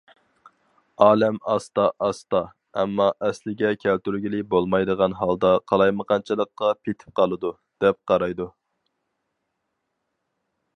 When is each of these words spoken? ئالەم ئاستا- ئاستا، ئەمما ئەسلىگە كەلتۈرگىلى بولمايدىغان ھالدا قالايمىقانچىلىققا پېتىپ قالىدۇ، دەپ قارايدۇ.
ئالەم 1.07 1.35
ئاستا- 1.51 1.89
ئاستا، 2.05 2.41
ئەمما 2.83 3.07
ئەسلىگە 3.27 3.71
كەلتۈرگىلى 3.85 4.41
بولمايدىغان 4.55 5.17
ھالدا 5.21 5.53
قالايمىقانچىلىققا 5.73 6.73
پېتىپ 6.81 7.15
قالىدۇ، 7.21 7.55
دەپ 7.85 8.03
قارايدۇ. 8.13 8.53